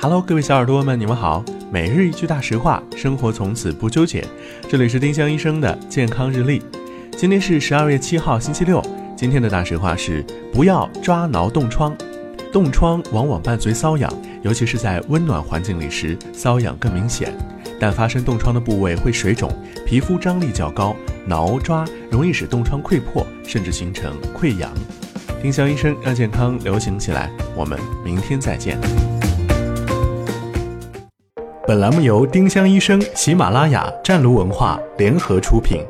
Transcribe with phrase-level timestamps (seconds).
[0.00, 1.42] Hello，各位小耳朵们，你们好。
[1.70, 4.24] 每日一句大实话，生活从此不纠结。
[4.68, 6.62] 这里是丁香医生的健康日历。
[7.16, 8.82] 今天是十二月七号，星期六。
[9.16, 11.96] 今天的大实话是：不要抓挠冻疮。
[12.52, 14.12] 冻疮往往伴随瘙痒，
[14.42, 17.32] 尤其是在温暖环境里时，瘙痒更明显。
[17.80, 19.50] 但发生冻疮的部位会水肿，
[19.86, 20.94] 皮肤张力较高，
[21.26, 24.70] 挠抓容易使冻疮溃破，甚至形成溃疡。
[25.42, 27.30] 丁香医生让健康流行起来。
[27.56, 28.78] 我们明天再见。
[31.66, 35.80] 本栏目由丁香医生、喜马拉雅、湛庐文化联合出品。